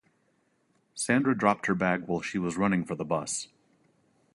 [0.95, 3.49] Sandra dropped her bag while she was running for the bus.